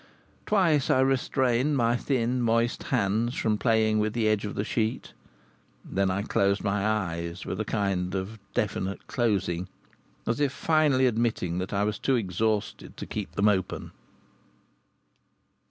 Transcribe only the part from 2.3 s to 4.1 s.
moist hands from playing